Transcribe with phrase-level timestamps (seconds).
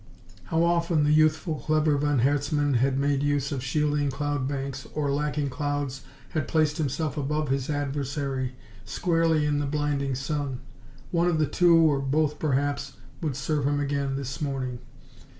[0.45, 5.11] How often the youthful, clever von Herzmann had made use of shielding cloud banks, or
[5.11, 8.53] lacking clouds had placed himself above his adversary,
[8.83, 10.57] squarely in the blinding sun.
[11.11, 14.79] One of the two, or both perhaps, would serve him again this morning.